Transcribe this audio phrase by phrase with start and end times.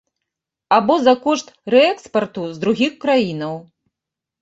[0.77, 3.59] Або за кошт рээкспарту з другіх краінаў.